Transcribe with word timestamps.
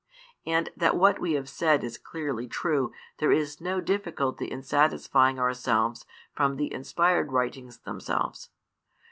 And 0.47 0.71
that 0.75 0.95
what 0.95 1.19
we 1.19 1.33
have 1.33 1.47
said 1.47 1.83
is 1.83 1.99
clearly 1.99 2.47
true 2.47 2.91
there 3.19 3.31
is 3.31 3.61
no 3.61 3.79
difficulty 3.79 4.45
in 4.47 4.63
satisfying 4.63 5.37
ourselves 5.37 6.07
from 6.33 6.55
the 6.55 6.73
inspired 6.73 7.31
writings 7.31 7.77
themselves. 7.81 8.49